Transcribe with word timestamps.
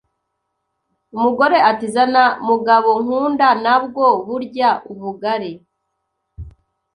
Umugore 1.15 1.57
ati 1.69 1.85
zana 1.95 2.23
mugabo 2.47 2.89
nkunda 3.03 3.47
nabwo 3.63 4.05
burya 4.25 4.69
ubugari 4.91 5.51